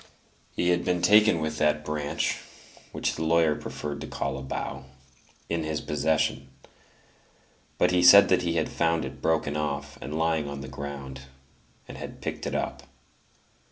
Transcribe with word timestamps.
He 0.55 0.69
had 0.69 0.83
been 0.83 1.03
taken 1.03 1.37
with 1.39 1.59
that 1.59 1.85
branch 1.85 2.39
(which 2.91 3.13
the 3.13 3.23
lawyer 3.23 3.53
preferred 3.55 4.01
to 4.01 4.07
call 4.07 4.35
a 4.35 4.41
bough) 4.41 4.85
in 5.47 5.63
his 5.63 5.79
possession; 5.79 6.49
but 7.77 7.91
he 7.91 8.01
said 8.01 8.27
that 8.29 8.41
he 8.41 8.53
had 8.55 8.67
found 8.69 9.05
it 9.05 9.21
broken 9.21 9.55
off 9.55 9.99
and 10.01 10.17
lying 10.17 10.49
on 10.49 10.61
the 10.61 10.67
ground, 10.67 11.27
and 11.87 11.99
had 11.99 12.19
picked 12.19 12.47
it 12.47 12.55
up. 12.55 12.81